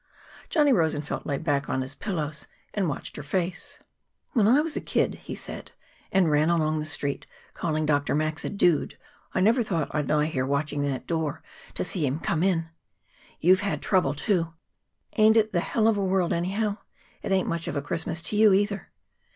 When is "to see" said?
11.75-12.03